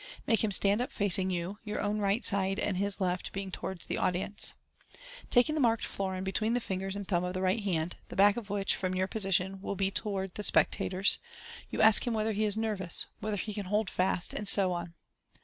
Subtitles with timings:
[0.25, 3.85] Make him stand up facing you, your own right side and his left being towards
[3.85, 4.55] the audi ence.
[5.29, 8.35] Taking the marked florin between the ringers and thumb ol the right hand (the back
[8.35, 11.19] of which, from your position, will be to ward the spectators),
[11.69, 14.95] you ask him whether he is nervous, whether he can hold fast, and so on.